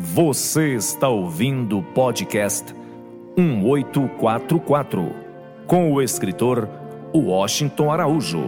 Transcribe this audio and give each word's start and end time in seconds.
Você 0.00 0.76
está 0.76 1.08
ouvindo 1.08 1.80
o 1.80 1.82
podcast 1.82 2.72
1844 3.36 5.12
com 5.66 5.92
o 5.92 6.00
escritor 6.00 6.68
Washington 7.12 7.90
Araújo. 7.90 8.38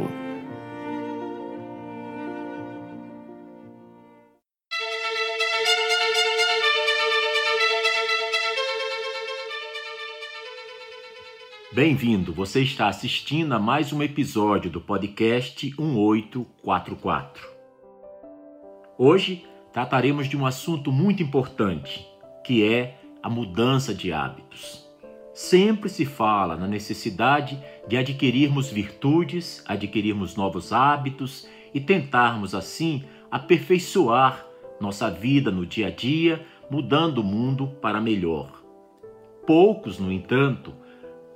Bem-vindo, 11.73 12.33
você 12.33 12.63
está 12.63 12.87
assistindo 12.87 13.55
a 13.55 13.59
mais 13.59 13.93
um 13.93 14.01
episódio 14.05 14.71
do 14.71 14.81
podcast 14.81 15.67
1844. 15.77 17.51
Hoje 18.97 19.50
trataremos 19.73 20.29
de 20.29 20.37
um 20.37 20.47
assunto 20.47 20.91
muito 20.91 21.23
importante, 21.23 22.07
que 22.45 22.65
é 22.65 22.99
a 23.23 23.29
mudança 23.29 23.95
de 23.95 24.13
hábitos. 24.13 24.89
Sempre 25.33 25.89
se 25.89 26.05
fala 26.05 26.57
na 26.57 26.67
necessidade 26.67 27.59
de 27.87 27.97
adquirirmos 27.97 28.69
virtudes, 28.69 29.63
adquirirmos 29.67 30.37
novos 30.37 30.73
hábitos 30.73 31.49
e 31.73 31.81
tentarmos 31.81 32.55
assim 32.55 33.05
aperfeiçoar 33.31 34.47
nossa 34.81 35.11
vida 35.11 35.51
no 35.51 35.65
dia 35.65 35.87
a 35.87 35.91
dia, 35.91 36.45
mudando 36.71 37.19
o 37.19 37.25
mundo 37.25 37.67
para 37.81 38.01
melhor. 38.01 38.63
Poucos, 39.47 39.99
no 39.99 40.11
entanto, 40.11 40.75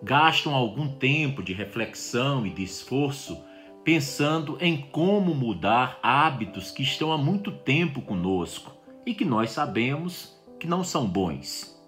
gastam 0.03 0.55
algum 0.55 0.89
tempo 0.89 1.42
de 1.42 1.53
reflexão 1.53 2.47
e 2.47 2.51
de 2.51 2.62
esforço 2.62 3.39
pensando 3.84 4.56
em 4.62 4.79
como 4.79 5.34
mudar 5.34 5.98
hábitos 6.02 6.70
que 6.70 6.83
estão 6.83 7.12
há 7.12 7.19
muito 7.19 7.52
tempo 7.52 8.01
conosco 8.01 8.73
e 9.05 9.15
que 9.15 9.27
nós 9.27 9.51
sabemos 9.51 10.41
que 10.59 10.66
não 10.66 10.83
são 10.83 11.06
bons. 11.06 11.79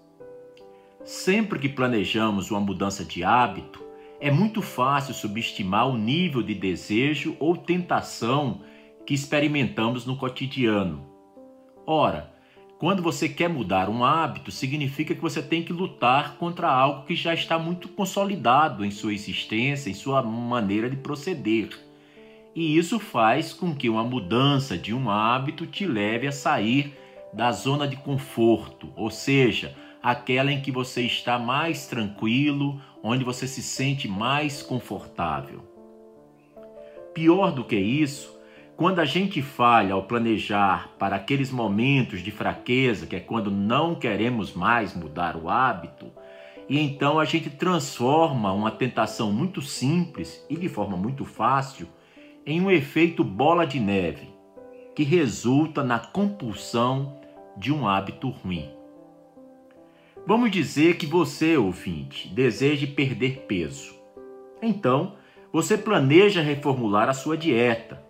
Sempre 1.03 1.57
que 1.57 1.67
planejamos 1.67 2.51
uma 2.51 2.59
mudança 2.59 3.03
de 3.03 3.23
hábito, 3.23 3.83
é 4.19 4.29
muito 4.29 4.61
fácil 4.61 5.13
subestimar 5.13 5.87
o 5.87 5.97
nível 5.97 6.43
de 6.43 6.53
desejo 6.53 7.35
ou 7.39 7.57
tentação 7.57 8.61
que 9.03 9.15
experimentamos 9.15 10.05
no 10.05 10.17
cotidiano. 10.17 11.03
Ora, 11.85 12.31
quando 12.77 13.01
você 13.01 13.27
quer 13.27 13.49
mudar 13.49 13.89
um 13.89 14.03
hábito, 14.03 14.51
significa 14.51 15.15
que 15.15 15.21
você 15.21 15.41
tem 15.41 15.63
que 15.63 15.73
lutar 15.73 16.35
contra 16.37 16.69
algo 16.69 17.07
que 17.07 17.15
já 17.15 17.33
está 17.33 17.57
muito 17.57 17.87
consolidado 17.87 18.85
em 18.85 18.91
sua 18.91 19.13
existência, 19.13 19.89
em 19.89 19.95
sua 19.95 20.21
maneira 20.21 20.87
de 20.87 20.97
proceder 20.97 21.86
e 22.57 22.75
isso 22.75 22.99
faz 22.99 23.53
com 23.53 23.75
que 23.75 23.87
uma 23.87 24.03
mudança 24.03 24.75
de 24.75 24.91
um 24.91 25.11
hábito 25.11 25.67
te 25.67 25.85
leve 25.85 26.25
a 26.25 26.31
sair 26.31 26.97
da 27.31 27.51
zona 27.51 27.87
de 27.87 27.95
conforto, 27.95 28.91
ou 28.95 29.11
seja, 29.11 29.75
aquela 30.01 30.51
em 30.51 30.59
que 30.59 30.71
você 30.71 31.03
está 31.03 31.37
mais 31.37 31.85
tranquilo, 31.85 32.81
onde 33.03 33.23
você 33.23 33.47
se 33.47 33.61
sente 33.61 34.07
mais 34.07 34.63
confortável. 34.63 35.61
Pior 37.13 37.51
do 37.51 37.63
que 37.63 37.75
isso, 37.75 38.35
quando 38.75 38.97
a 38.97 39.05
gente 39.05 39.39
falha 39.39 39.93
ao 39.93 40.07
planejar 40.07 40.89
para 40.97 41.17
aqueles 41.17 41.51
momentos 41.51 42.23
de 42.23 42.31
fraqueza, 42.31 43.05
que 43.05 43.15
é 43.15 43.19
quando 43.19 43.51
não 43.51 43.93
queremos 43.93 44.51
mais 44.55 44.95
mudar 44.95 45.35
o 45.35 45.47
hábito, 45.47 46.11
e 46.67 46.79
então 46.79 47.19
a 47.19 47.25
gente 47.25 47.51
transforma 47.51 48.51
uma 48.51 48.71
tentação 48.71 49.31
muito 49.31 49.61
simples 49.61 50.43
e 50.49 50.57
de 50.57 50.67
forma 50.67 50.97
muito 50.97 51.23
fácil 51.23 51.87
em 52.47 52.61
um 52.61 52.71
efeito 52.71 53.25
bola 53.25 53.67
de 53.67 53.77
neve, 53.77 54.33
que 54.95 55.03
resulta 55.03 55.83
na 55.83 55.99
compulsão 55.99 57.19
de 57.57 57.73
um 57.73 57.85
hábito 57.85 58.29
ruim. 58.29 58.71
Vamos 60.25 60.49
dizer 60.49 60.95
que 60.95 61.05
você, 61.05 61.57
ouvinte, 61.57 62.29
deseja 62.29 62.87
perder 62.87 63.45
peso. 63.47 63.93
Então, 64.61 65.15
você 65.51 65.77
planeja 65.77 66.41
reformular 66.41 67.09
a 67.09 67.13
sua 67.13 67.37
dieta. 67.37 68.01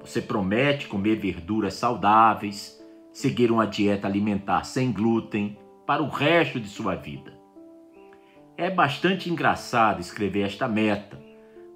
Você 0.00 0.22
promete 0.22 0.86
comer 0.86 1.16
verduras 1.16 1.74
saudáveis, 1.74 2.80
seguir 3.12 3.50
uma 3.50 3.66
dieta 3.66 4.06
alimentar 4.06 4.62
sem 4.62 4.92
glúten 4.92 5.58
para 5.84 6.00
o 6.00 6.08
resto 6.08 6.60
de 6.60 6.68
sua 6.68 6.94
vida. 6.94 7.36
É 8.56 8.70
bastante 8.70 9.28
engraçado 9.28 10.00
escrever 10.00 10.42
esta 10.42 10.68
meta, 10.68 11.20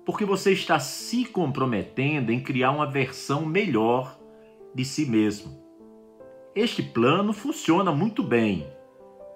porque 0.05 0.25
você 0.25 0.53
está 0.53 0.79
se 0.79 1.25
comprometendo 1.25 2.31
em 2.31 2.41
criar 2.41 2.71
uma 2.71 2.87
versão 2.87 3.45
melhor 3.45 4.19
de 4.75 4.85
si 4.85 5.07
mesmo. 5.07 5.63
Este 6.55 6.83
plano 6.83 7.33
funciona 7.33 7.91
muito 7.91 8.23
bem, 8.23 8.67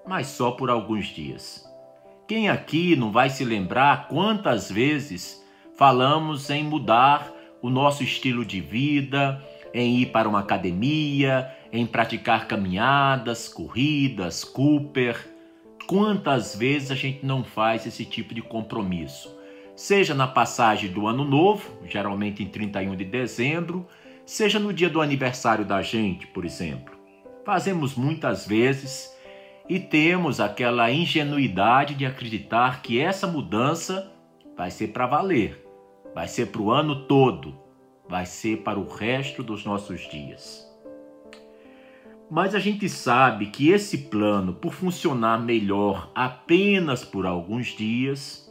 mas 0.07 0.27
só 0.27 0.51
por 0.51 0.69
alguns 0.69 1.07
dias. 1.07 1.65
Quem 2.27 2.49
aqui 2.49 2.95
não 2.95 3.11
vai 3.11 3.29
se 3.29 3.43
lembrar 3.43 4.07
quantas 4.07 4.71
vezes 4.71 5.43
falamos 5.75 6.49
em 6.49 6.63
mudar 6.63 7.33
o 7.61 7.69
nosso 7.69 8.03
estilo 8.03 8.45
de 8.45 8.61
vida, 8.61 9.43
em 9.73 9.97
ir 9.97 10.07
para 10.07 10.29
uma 10.29 10.39
academia, 10.39 11.51
em 11.71 11.85
praticar 11.85 12.47
caminhadas, 12.47 13.47
corridas, 13.47 14.43
Cooper? 14.43 15.27
Quantas 15.87 16.55
vezes 16.55 16.91
a 16.91 16.95
gente 16.95 17.25
não 17.25 17.43
faz 17.43 17.85
esse 17.87 18.05
tipo 18.05 18.33
de 18.33 18.41
compromisso? 18.41 19.38
Seja 19.79 20.13
na 20.13 20.27
passagem 20.27 20.91
do 20.91 21.07
ano 21.07 21.23
novo, 21.23 21.71
geralmente 21.85 22.43
em 22.43 22.47
31 22.49 22.97
de 22.97 23.05
dezembro, 23.05 23.87
seja 24.25 24.59
no 24.59 24.73
dia 24.73 24.89
do 24.89 24.99
aniversário 24.99 25.63
da 25.63 25.81
gente, 25.81 26.27
por 26.27 26.43
exemplo. 26.43 26.93
Fazemos 27.45 27.95
muitas 27.95 28.45
vezes 28.45 29.09
e 29.69 29.79
temos 29.79 30.41
aquela 30.41 30.91
ingenuidade 30.91 31.95
de 31.95 32.05
acreditar 32.05 32.81
que 32.81 32.99
essa 32.99 33.25
mudança 33.25 34.11
vai 34.57 34.69
ser 34.69 34.89
para 34.89 35.07
valer, 35.07 35.65
vai 36.13 36.27
ser 36.27 36.47
para 36.47 36.61
o 36.61 36.71
ano 36.71 37.07
todo, 37.07 37.57
vai 38.05 38.25
ser 38.25 38.57
para 38.57 38.77
o 38.77 38.85
resto 38.85 39.41
dos 39.41 39.63
nossos 39.63 40.01
dias. 40.09 40.67
Mas 42.29 42.53
a 42.53 42.59
gente 42.59 42.89
sabe 42.89 43.45
que 43.45 43.69
esse 43.69 43.97
plano, 44.09 44.55
por 44.55 44.73
funcionar 44.73 45.41
melhor 45.41 46.11
apenas 46.13 47.05
por 47.05 47.25
alguns 47.25 47.67
dias, 47.67 48.48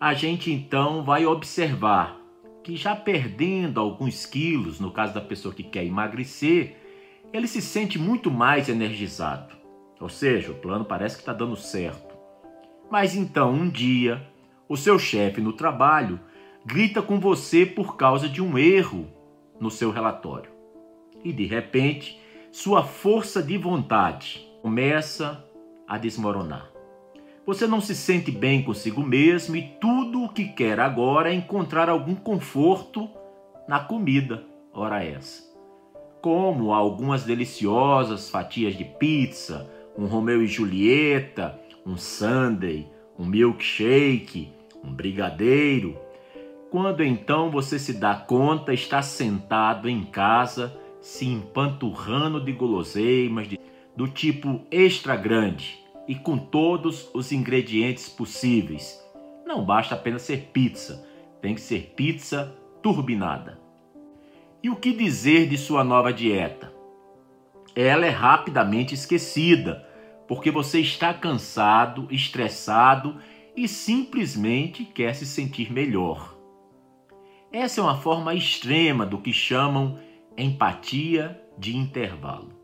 a 0.00 0.12
gente 0.12 0.52
então 0.52 1.02
vai 1.02 1.24
observar 1.24 2.20
que 2.62 2.76
já 2.76 2.94
perdendo 2.94 3.80
alguns 3.80 4.26
quilos, 4.26 4.78
no 4.80 4.90
caso 4.90 5.14
da 5.14 5.20
pessoa 5.20 5.54
que 5.54 5.62
quer 5.62 5.84
emagrecer, 5.84 6.76
ele 7.32 7.46
se 7.46 7.62
sente 7.62 7.98
muito 7.98 8.30
mais 8.30 8.68
energizado. 8.68 9.54
Ou 10.00 10.08
seja, 10.08 10.52
o 10.52 10.56
plano 10.56 10.84
parece 10.84 11.16
que 11.16 11.22
está 11.22 11.32
dando 11.32 11.56
certo. 11.56 12.14
Mas 12.90 13.14
então, 13.14 13.52
um 13.52 13.68
dia, 13.68 14.26
o 14.68 14.76
seu 14.76 14.98
chefe 14.98 15.40
no 15.40 15.52
trabalho 15.52 16.20
grita 16.64 17.00
com 17.00 17.18
você 17.18 17.64
por 17.64 17.96
causa 17.96 18.28
de 18.28 18.42
um 18.42 18.58
erro 18.58 19.06
no 19.60 19.70
seu 19.70 19.90
relatório. 19.90 20.50
E 21.24 21.32
de 21.32 21.46
repente, 21.46 22.20
sua 22.52 22.84
força 22.84 23.42
de 23.42 23.56
vontade 23.56 24.46
começa 24.60 25.44
a 25.88 25.96
desmoronar. 25.96 26.75
Você 27.46 27.64
não 27.64 27.80
se 27.80 27.94
sente 27.94 28.32
bem 28.32 28.60
consigo 28.64 29.04
mesmo 29.04 29.54
e 29.54 29.62
tudo 29.80 30.24
o 30.24 30.28
que 30.28 30.48
quer 30.48 30.80
agora 30.80 31.30
é 31.30 31.34
encontrar 31.34 31.88
algum 31.88 32.16
conforto 32.16 33.08
na 33.68 33.78
comida, 33.78 34.42
ora 34.74 35.04
essa. 35.04 35.44
Como 36.20 36.74
algumas 36.74 37.22
deliciosas 37.22 38.28
fatias 38.28 38.74
de 38.74 38.84
pizza, 38.84 39.70
um 39.96 40.06
Romeu 40.06 40.42
e 40.42 40.48
Julieta, 40.48 41.56
um 41.86 41.96
sundae, 41.96 42.88
um 43.16 43.24
milkshake, 43.24 44.52
um 44.82 44.92
brigadeiro. 44.92 45.96
Quando 46.68 47.04
então 47.04 47.48
você 47.48 47.78
se 47.78 47.92
dá 47.92 48.16
conta, 48.16 48.74
está 48.74 49.02
sentado 49.02 49.88
em 49.88 50.02
casa, 50.04 50.76
se 51.00 51.24
empanturrando 51.26 52.44
de 52.44 52.50
guloseimas 52.50 53.46
de, 53.46 53.60
do 53.96 54.08
tipo 54.08 54.66
extra 54.68 55.14
grande 55.14 55.85
e 56.08 56.14
com 56.14 56.38
todos 56.38 57.10
os 57.14 57.32
ingredientes 57.32 58.08
possíveis. 58.08 59.02
Não 59.46 59.64
basta 59.64 59.94
apenas 59.94 60.22
ser 60.22 60.50
pizza, 60.52 61.06
tem 61.40 61.54
que 61.54 61.60
ser 61.60 61.92
pizza 61.96 62.56
turbinada. 62.82 63.60
E 64.62 64.70
o 64.70 64.76
que 64.76 64.92
dizer 64.92 65.48
de 65.48 65.56
sua 65.56 65.84
nova 65.84 66.12
dieta? 66.12 66.72
Ela 67.74 68.06
é 68.06 68.10
rapidamente 68.10 68.94
esquecida, 68.94 69.86
porque 70.26 70.50
você 70.50 70.80
está 70.80 71.12
cansado, 71.12 72.08
estressado 72.10 73.20
e 73.56 73.68
simplesmente 73.68 74.84
quer 74.84 75.14
se 75.14 75.26
sentir 75.26 75.72
melhor. 75.72 76.36
Essa 77.52 77.80
é 77.80 77.84
uma 77.84 77.98
forma 77.98 78.34
extrema 78.34 79.06
do 79.06 79.18
que 79.18 79.32
chamam 79.32 79.98
empatia 80.36 81.40
de 81.56 81.76
intervalo 81.76 82.55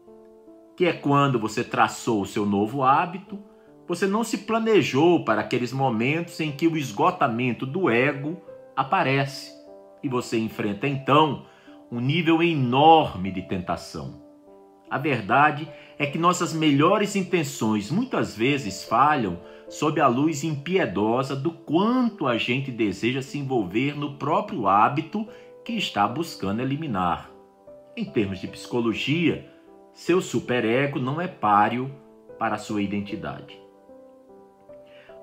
que 0.77 0.85
é 0.85 0.93
quando 0.93 1.39
você 1.39 1.63
traçou 1.63 2.23
o 2.23 2.27
seu 2.27 2.47
novo 2.47 2.83
hábito, 2.83 3.39
você 3.87 4.07
não 4.07 4.25
se 4.25 4.39
planejou 4.39 5.25
para 5.25 5.41
aqueles 5.41 5.73
momentos 5.73 6.41
em 6.41 6.53
que 6.53 6.67
o 6.67 6.77
esgotamento 6.77 7.67
do 7.67 7.91
ego 7.91 8.41
aparece 8.77 9.53
e 10.03 10.09
você 10.09 10.39
enfrenta 10.39 10.89
então 10.89 11.47
um 11.91 12.01
nível 12.01 12.43
enorme 12.43 13.31
de 13.31 13.43
tentação. 13.43 14.23
A 14.91 14.99
verdade 14.99 15.69
é 15.99 16.07
que 16.07 16.19
nossas 16.19 16.53
melhores 16.53 17.17
intenções 17.17 17.91
muitas 17.91 18.37
vezes 18.37 18.85
falham 18.85 19.41
sob 19.69 20.01
a 20.01 20.07
luz 20.07 20.45
impiedosa 20.45 21.35
do 21.35 21.51
quanto 21.51 22.27
a 22.27 22.37
gente 22.37 22.71
deseja 22.71 23.23
se 23.23 23.39
envolver 23.39 23.97
no 23.97 24.19
próprio 24.19 24.67
hábito 24.67 25.27
que 25.65 25.73
está 25.73 26.07
buscando 26.07 26.61
eliminar. 26.61 27.31
Em 27.97 28.05
termos 28.05 28.41
de 28.41 28.49
psicologia, 28.49 29.52
seu 29.93 30.21
superego 30.21 30.99
não 30.99 31.21
é 31.21 31.29
páreo 31.29 31.91
para 32.39 32.59
sua 32.59 32.83
identidade. 32.83 33.61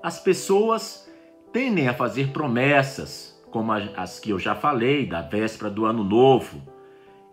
As 0.02 0.18
pessoas 0.18 1.10
tendem 1.52 1.88
a 1.88 1.94
fazer 1.94 2.32
promessas, 2.32 3.38
como 3.50 3.72
as 3.72 4.18
que 4.18 4.30
eu 4.30 4.38
já 4.38 4.54
falei, 4.54 5.06
da 5.06 5.20
véspera 5.20 5.70
do 5.70 5.84
ano 5.84 6.04
novo, 6.04 6.62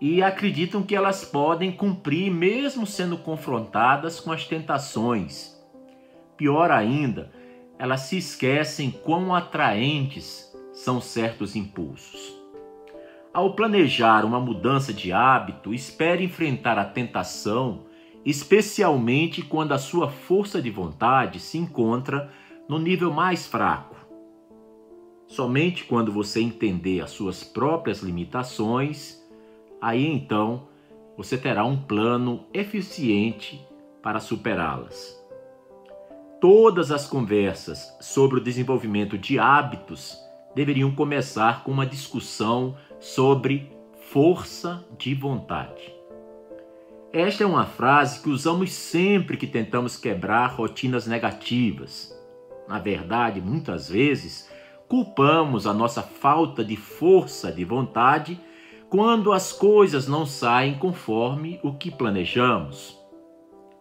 e 0.02 0.22
acreditam 0.22 0.84
que 0.84 0.96
elas 0.96 1.24
podem 1.24 1.72
cumprir 1.72 2.32
mesmo 2.32 2.86
sendo 2.86 3.18
confrontadas 3.18 4.20
com 4.20 4.32
as 4.32 4.46
tentações. 4.46 5.56
Pior 6.36 6.70
ainda, 6.70 7.32
elas 7.80 8.02
se 8.02 8.18
esquecem 8.18 8.92
quão 8.92 9.34
atraentes 9.34 10.54
são 10.74 11.00
certos 11.02 11.56
impulsos. 11.56 12.37
Ao 13.38 13.54
planejar 13.54 14.26
uma 14.26 14.40
mudança 14.40 14.92
de 14.92 15.12
hábito, 15.12 15.72
espere 15.72 16.24
enfrentar 16.24 16.80
a 16.80 16.84
tentação, 16.84 17.84
especialmente 18.26 19.44
quando 19.44 19.74
a 19.74 19.78
sua 19.78 20.10
força 20.10 20.60
de 20.60 20.72
vontade 20.72 21.40
se 21.40 21.56
encontra 21.56 22.32
no 22.68 22.80
nível 22.80 23.14
mais 23.14 23.46
fraco. 23.46 23.96
Somente 25.28 25.84
quando 25.84 26.12
você 26.12 26.42
entender 26.42 27.00
as 27.00 27.12
suas 27.12 27.44
próprias 27.44 28.00
limitações, 28.00 29.24
aí 29.80 30.08
então 30.08 30.68
você 31.16 31.38
terá 31.38 31.64
um 31.64 31.78
plano 31.78 32.48
eficiente 32.52 33.64
para 34.02 34.20
superá-las. 34.20 35.16
Todas 36.42 36.92
as 36.92 37.08
conversas 37.08 37.96
sobre 38.02 38.40
o 38.40 38.44
desenvolvimento 38.44 39.16
de 39.16 39.38
hábitos 39.38 40.27
deveriam 40.58 40.90
começar 40.90 41.64
com 41.64 41.72
uma 41.72 41.86
discussão 41.86 42.76
sobre 43.00 43.72
força 44.10 44.84
de 44.98 45.14
vontade. 45.14 45.94
Esta 47.14 47.44
é 47.44 47.46
uma 47.46 47.68
frase 47.68 48.24
que 48.24 48.30
usamos 48.30 48.72
sempre 48.72 49.38
que 49.38 49.46
tentamos 49.46 49.96
quebrar 49.96 50.48
rotinas 50.48 51.06
negativas. 51.06 52.12
Na 52.68 52.80
verdade, 52.80 53.40
muitas 53.40 53.88
vezes, 53.88 54.50
culpamos 54.88 55.68
a 55.68 55.74
nossa 55.76 56.02
falta 56.02 56.66
de 56.66 56.76
força 56.76 57.52
de 57.52 57.64
vontade 57.64 58.42
quando 58.90 59.32
as 59.32 59.54
coisas 59.54 60.08
não 60.08 60.26
saem 60.26 60.80
conforme 60.80 61.60
o 61.62 61.76
que 61.76 61.92
planejamos. 61.92 62.98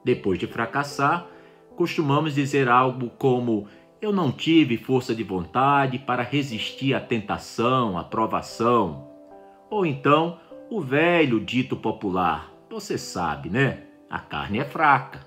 Depois 0.05 0.39
de 0.39 0.47
fracassar, 0.47 1.27
costumamos 1.75 2.35
dizer 2.35 2.69
algo 2.69 3.09
como: 3.17 3.67
Eu 4.07 4.13
não 4.13 4.31
tive 4.31 4.77
força 4.77 5.13
de 5.13 5.25
vontade 5.25 5.99
para 5.99 6.23
resistir 6.23 6.95
à 6.95 7.01
tentação, 7.01 7.99
à 7.99 8.05
provação. 8.05 9.09
Ou 9.69 9.85
então, 9.85 10.39
o 10.71 10.81
velho 10.81 11.41
dito 11.41 11.75
popular: 11.75 12.53
Você 12.71 12.97
sabe, 12.97 13.51
né? 13.51 13.83
A 14.09 14.21
carne 14.21 14.61
é 14.61 14.65
fraca. 14.65 15.27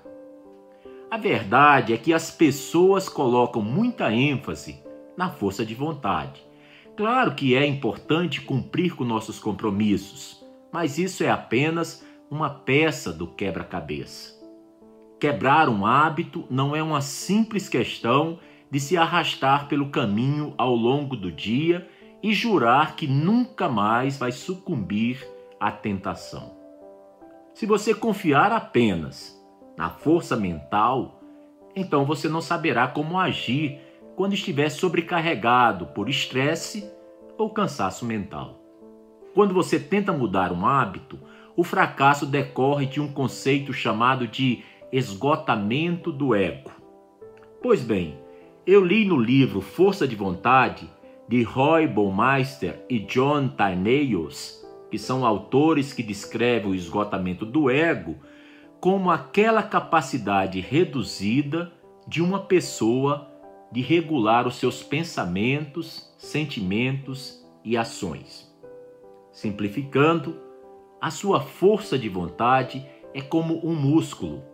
A 1.10 1.18
verdade 1.18 1.92
é 1.92 1.98
que 1.98 2.14
as 2.14 2.30
pessoas 2.30 3.06
colocam 3.06 3.60
muita 3.60 4.10
ênfase 4.10 4.82
na 5.14 5.28
força 5.28 5.62
de 5.62 5.74
vontade 5.74 6.42
Claro 6.96 7.34
que 7.34 7.54
é 7.54 7.66
importante 7.66 8.40
cumprir 8.40 8.94
com 8.94 9.04
nossos 9.04 9.38
compromissos, 9.38 10.42
mas 10.72 10.96
isso 10.96 11.22
é 11.22 11.30
apenas 11.30 12.02
uma 12.30 12.48
peça 12.48 13.12
do 13.12 13.26
quebra-cabeça. 13.26 14.38
Quebrar 15.18 15.68
um 15.68 15.84
hábito 15.84 16.46
não 16.48 16.74
é 16.74 16.82
uma 16.82 17.02
simples 17.02 17.68
questão 17.68 18.38
de 18.70 18.78
se 18.78 18.96
arrastar 18.96 19.68
pelo 19.68 19.90
caminho 19.90 20.54
ao 20.56 20.74
longo 20.74 21.16
do 21.16 21.30
dia 21.30 21.88
e 22.22 22.32
jurar 22.32 22.96
que 22.96 23.06
nunca 23.06 23.68
mais 23.68 24.18
vai 24.18 24.30
sucumbir 24.30 25.26
à 25.58 25.72
tentação. 25.72 26.56
Se 27.54 27.66
você 27.66 27.94
confiar 27.94 28.52
apenas 28.52 29.38
na 29.76 29.90
força 29.90 30.36
mental, 30.36 31.20
então 31.74 32.04
você 32.04 32.28
não 32.28 32.40
saberá 32.40 32.86
como 32.86 33.18
agir 33.18 33.80
quando 34.16 34.34
estiver 34.34 34.68
sobrecarregado 34.68 35.86
por 35.86 36.08
estresse 36.08 36.90
ou 37.38 37.50
cansaço 37.50 38.04
mental. 38.04 38.60
Quando 39.34 39.54
você 39.54 39.78
tenta 39.78 40.12
mudar 40.12 40.52
um 40.52 40.66
hábito, 40.66 41.18
o 41.56 41.64
fracasso 41.64 42.26
decorre 42.26 42.86
de 42.86 43.00
um 43.00 43.12
conceito 43.12 43.72
chamado 43.72 44.26
de 44.26 44.62
esgotamento 44.92 46.12
do 46.12 46.34
ego. 46.34 46.70
Pois 47.62 47.82
bem, 47.82 48.18
eu 48.72 48.84
li 48.84 49.04
no 49.04 49.16
livro 49.16 49.60
Força 49.60 50.06
de 50.06 50.14
Vontade 50.14 50.88
de 51.28 51.42
Roy 51.42 51.88
Baumeister 51.88 52.84
e 52.88 53.00
John 53.00 53.48
Tarneios, 53.48 54.64
que 54.88 54.96
são 54.96 55.26
autores 55.26 55.92
que 55.92 56.04
descrevem 56.04 56.70
o 56.70 56.74
esgotamento 56.74 57.44
do 57.44 57.68
ego 57.68 58.14
como 58.78 59.10
aquela 59.10 59.60
capacidade 59.60 60.60
reduzida 60.60 61.72
de 62.06 62.22
uma 62.22 62.38
pessoa 62.38 63.28
de 63.72 63.80
regular 63.80 64.46
os 64.46 64.54
seus 64.54 64.84
pensamentos, 64.84 66.14
sentimentos 66.16 67.44
e 67.64 67.76
ações. 67.76 68.56
Simplificando, 69.32 70.40
a 71.00 71.10
sua 71.10 71.40
força 71.40 71.98
de 71.98 72.08
vontade 72.08 72.86
é 73.12 73.20
como 73.20 73.66
um 73.66 73.74
músculo. 73.74 74.44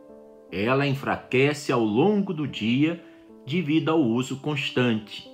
Ela 0.51 0.87
enfraquece 0.87 1.71
ao 1.71 1.85
longo 1.85 2.33
do 2.33 2.49
dia 2.49 3.05
devido 3.47 3.91
ao 3.91 4.01
uso 4.03 4.41
constante. 4.41 5.31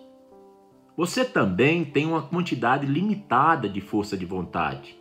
Você 0.96 1.24
também 1.24 1.84
tem 1.84 2.06
uma 2.06 2.22
quantidade 2.22 2.86
limitada 2.86 3.68
de 3.68 3.80
força 3.80 4.16
de 4.16 4.26
vontade. 4.26 4.94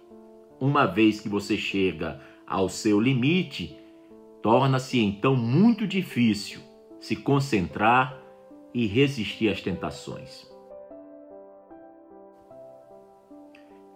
Uma 0.59 0.85
vez 0.85 1.19
que 1.19 1.27
você 1.27 1.57
chega 1.57 2.21
ao 2.47 2.69
seu 2.69 2.99
limite, 2.99 3.77
torna-se 4.41 4.99
então 4.99 5.35
muito 5.35 5.85
difícil 5.85 6.61
se 6.99 7.15
concentrar 7.15 8.17
e 8.73 8.87
resistir 8.87 9.49
às 9.49 9.59
tentações. 9.59 10.49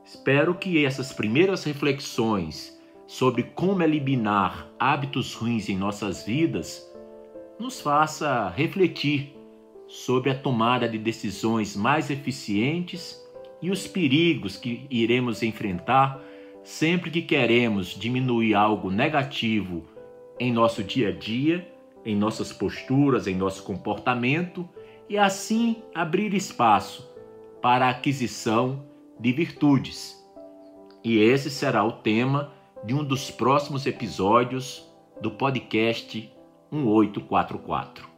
Espero 0.03 0.55
que 0.55 0.85
essas 0.85 1.13
primeiras 1.13 1.63
reflexões 1.63 2.77
sobre 3.07 3.43
como 3.43 3.81
eliminar 3.81 4.67
hábitos 4.77 5.33
ruins 5.33 5.69
em 5.69 5.77
nossas 5.77 6.25
vidas 6.25 6.85
nos 7.59 7.79
faça 7.81 8.49
refletir 8.49 9.35
sobre 9.87 10.29
a 10.29 10.35
tomada 10.35 10.87
de 10.87 10.97
decisões 10.97 11.75
mais 11.75 12.09
eficientes 12.09 13.23
e 13.61 13.71
os 13.71 13.87
perigos 13.87 14.57
que 14.57 14.85
iremos 14.89 15.43
enfrentar 15.43 16.21
sempre 16.63 17.11
que 17.11 17.21
queremos 17.21 17.87
diminuir 17.87 18.55
algo 18.55 18.89
negativo 18.89 19.85
em 20.39 20.51
nosso 20.51 20.83
dia 20.83 21.09
a 21.09 21.11
dia 21.11 21.75
em 22.05 22.15
nossas 22.15 22.53
posturas, 22.53 23.25
em 23.25 23.35
nosso 23.35 23.63
comportamento 23.63 24.69
e 25.09 25.17
assim 25.17 25.81
abrir 25.93 26.33
espaço 26.33 27.09
para 27.61 27.87
a 27.87 27.89
aquisição 27.89 28.85
de 29.19 29.31
virtudes. 29.31 30.15
E 31.03 31.17
esse 31.17 31.49
será 31.49 31.83
o 31.83 31.91
tema 31.91 32.53
de 32.83 32.93
um 32.93 33.03
dos 33.03 33.31
próximos 33.31 33.87
episódios 33.87 34.87
do 35.19 35.31
podcast 35.31 36.31
1844. 36.83 38.14